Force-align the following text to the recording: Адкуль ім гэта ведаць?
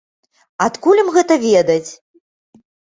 Адкуль 0.65 1.03
ім 1.03 1.13
гэта 1.19 1.39
ведаць? 1.47 1.89